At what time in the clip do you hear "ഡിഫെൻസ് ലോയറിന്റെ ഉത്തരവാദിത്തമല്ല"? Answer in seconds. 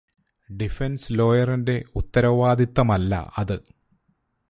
0.49-3.33